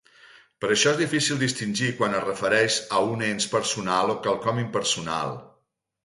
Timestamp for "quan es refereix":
1.99-2.77